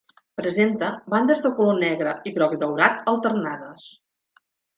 [0.39, 3.87] Presenta bandes de color negre i groc-daurat alternades.